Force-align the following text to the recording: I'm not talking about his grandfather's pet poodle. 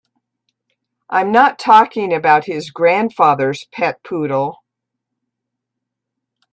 I'm 1.11 1.31
not 1.31 1.59
talking 1.59 2.11
about 2.11 2.45
his 2.45 2.71
grandfather's 2.71 3.65
pet 3.71 4.03
poodle. 4.03 4.63